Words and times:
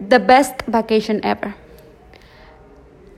the 0.00 0.18
best 0.18 0.62
vacation 0.66 1.20
ever. 1.22 1.54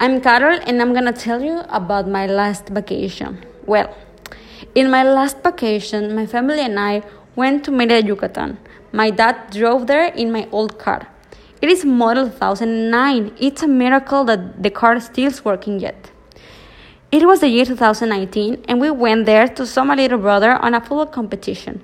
I'm 0.01 0.21
Carol 0.21 0.59
and 0.67 0.83
I'm 0.83 0.93
gonna 0.93 1.13
tell 1.13 1.41
you 1.41 1.61
about 1.69 2.09
my 2.09 2.27
last 2.27 2.69
vacation. 2.69 3.45
Well, 3.67 3.95
in 4.75 4.91
my 4.91 5.05
last 5.05 5.43
vacation, 5.45 6.15
my 6.17 6.27
family 6.27 6.61
and 6.61 6.79
I 6.81 7.03
went 7.37 7.65
to 7.65 7.71
Merida, 7.71 8.05
Yucatan. 8.05 8.59
My 8.93 9.11
dad 9.11 9.51
drove 9.53 9.87
there 9.87 10.07
in 10.07 10.33
my 10.33 10.49
old 10.51 10.79
car. 10.81 11.07
It 11.61 11.69
is 11.69 11.85
model 11.85 12.29
2009. 12.29 13.37
It's 13.39 13.63
a 13.63 13.69
miracle 13.69 14.25
that 14.25 14.61
the 14.61 14.71
car 14.71 14.99
still 14.99 15.31
working 15.45 15.79
yet. 15.79 16.11
It 17.13 17.25
was 17.27 17.41
the 17.41 17.49
year 17.49 17.65
2019 17.65 18.65
and 18.67 18.81
we 18.81 18.91
went 18.91 19.27
there 19.27 19.47
to 19.47 19.67
saw 19.67 19.85
my 19.85 19.95
little 19.95 20.19
brother 20.19 20.53
on 20.55 20.75
a 20.75 20.81
football 20.81 21.07
competition. 21.07 21.81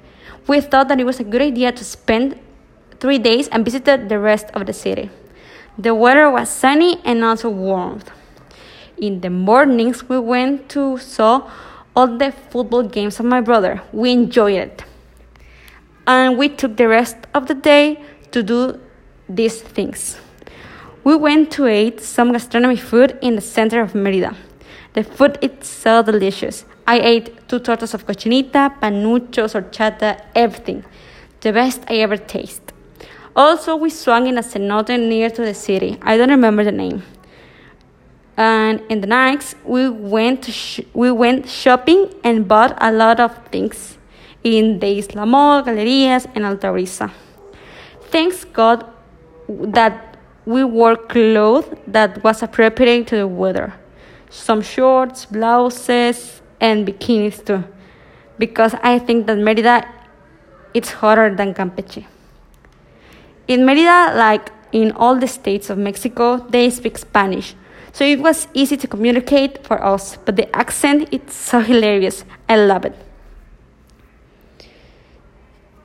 We 0.49 0.61
thought 0.61 0.89
that 0.89 0.99
it 0.99 1.05
was 1.05 1.21
a 1.21 1.25
good 1.25 1.43
idea 1.43 1.71
to 1.71 1.85
spend 1.85 2.41
three 3.01 3.19
days 3.19 3.49
and 3.49 3.65
visited 3.65 4.09
the 4.09 4.19
rest 4.19 4.46
of 4.55 4.67
the 4.67 4.73
city. 4.73 5.11
The 5.79 5.95
weather 5.95 6.30
was 6.30 6.48
sunny 6.48 7.01
and 7.05 7.24
also 7.24 7.48
warm. 7.48 8.02
In 8.97 9.21
the 9.21 9.30
mornings, 9.30 10.09
we 10.09 10.19
went 10.19 10.69
to 10.71 10.98
saw 10.98 11.48
all 11.95 12.19
the 12.19 12.33
football 12.33 12.83
games 12.83 13.21
of 13.21 13.27
my 13.27 13.41
brother. 13.41 13.83
We 13.93 14.11
enjoyed 14.11 14.57
it. 14.57 14.84
And 16.07 16.37
we 16.37 16.48
took 16.48 16.77
the 16.77 16.88
rest 16.88 17.16
of 17.34 17.47
the 17.47 17.55
day 17.55 18.02
to 18.33 18.43
do 18.43 18.80
these 19.29 19.60
things. 19.60 20.16
We 21.05 21.16
went 21.16 21.51
to 21.52 21.69
eat 21.69 22.01
some 22.01 22.33
gastronomy 22.33 22.77
food 22.77 23.19
in 23.23 23.37
the 23.37 23.41
center 23.41 23.80
of 23.80 23.95
Merida. 23.95 24.35
The 24.95 25.05
food 25.05 25.38
is 25.41 25.66
so 25.66 26.02
delicious. 26.02 26.65
I 26.87 26.99
ate 26.99 27.49
two 27.49 27.60
tortas 27.60 27.95
of 27.95 28.07
cochinita, 28.07 28.80
panuchos, 28.80 29.55
horchata, 29.55 30.24
everything. 30.35 30.85
The 31.41 31.52
best 31.52 31.83
I 31.88 31.96
ever 31.96 32.16
tasted. 32.16 32.68
Also, 33.38 33.77
we 33.77 33.88
swung 33.88 34.27
in 34.27 34.37
a 34.37 34.42
cenote 34.42 34.98
near 34.98 35.30
to 35.30 35.42
the 35.42 35.55
city. 35.55 35.96
I 36.02 36.16
don't 36.16 36.29
remember 36.29 36.65
the 36.65 36.73
name. 36.73 37.05
And 38.37 38.82
in 38.88 39.01
the 39.01 39.07
nights, 39.07 39.54
we 39.65 39.88
went 39.88 40.51
we 40.93 41.13
went 41.13 41.48
shopping 41.48 42.13
and 42.24 42.48
bought 42.48 42.76
a 42.80 42.90
lot 42.90 43.21
of 43.21 43.38
things 43.52 43.96
in 44.43 44.80
the 44.80 44.88
Isla 44.88 45.24
Mall, 45.24 45.63
Galerías, 45.63 46.26
and 46.35 46.45
Altabrisa. 46.45 47.13
Thanks 48.10 48.45
God 48.45 48.85
that 49.48 50.16
we 50.45 50.65
wore 50.65 50.96
clothes 50.96 51.66
that 51.87 52.24
was 52.24 52.43
appropriate 52.43 53.07
to 53.07 53.18
the 53.18 53.29
weather. 53.29 53.73
Some 54.30 54.63
shorts, 54.63 55.26
blouses, 55.26 56.43
and 56.60 56.85
bikinis 56.88 57.45
too. 57.46 57.63
Because 58.37 58.74
I 58.82 58.98
think 58.98 59.29
that 59.29 59.38
Merida 59.38 59.87
it's 60.74 60.91
hotter 60.91 61.32
than 61.32 61.54
Campeche. 61.54 62.18
In 63.49 63.65
Merida, 63.65 64.12
like 64.15 64.53
in 64.72 64.93
all 64.93 65.16
the 65.16 65.27
states 65.27 65.71
of 65.71 65.78
Mexico, 65.78 66.37
they 66.50 66.69
speak 66.69 66.99
Spanish. 66.99 67.54
So 67.93 68.04
it 68.04 68.21
was 68.21 68.47
easy 68.53 68.77
to 68.77 68.87
communicate 68.87 69.66
for 69.66 69.82
us, 69.82 70.19
but 70.25 70.37
the 70.37 70.54
accent 70.54 71.09
it's 71.10 71.34
so 71.34 71.60
hilarious. 71.71 72.25
I 72.49 72.56
love 72.56 72.84
it. 72.84 72.94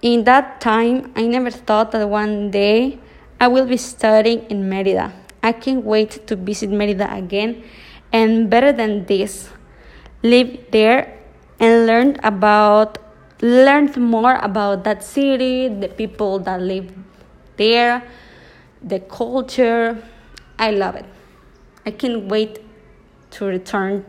In 0.01 0.25
that 0.25 0.59
time, 0.59 1.13
I 1.15 1.25
never 1.27 1.49
thought 1.49 1.91
that 1.91 2.09
one 2.09 2.51
day 2.51 2.99
I 3.39 3.47
will 3.47 3.65
be 3.65 3.77
studying 3.77 4.43
in 4.51 4.67
Merida. 4.69 5.13
I 5.41 5.53
can't 5.53 5.83
wait 5.83 6.27
to 6.27 6.35
visit 6.35 6.69
Merida 6.69 7.07
again 7.15 7.63
and 8.11 8.49
better 8.49 8.71
than 8.71 9.05
this, 9.05 9.49
live 10.21 10.71
there 10.71 11.17
and 11.59 11.87
learn 11.87 12.19
about 12.23 12.99
learn 13.41 13.91
more 13.97 14.35
about 14.35 14.85
that 14.85 15.03
city, 15.03 15.67
the 15.67 15.89
people 15.89 16.39
that 16.39 16.61
live 16.61 16.93
there, 17.57 18.03
the 18.81 18.99
culture. 18.99 20.03
I 20.59 20.71
love 20.71 20.95
it. 20.95 21.05
I 21.85 21.91
can't 21.91 22.25
wait 22.25 22.59
to 23.31 23.45
return 23.45 24.05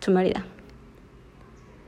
to 0.00 0.10
Merida. 0.10 0.44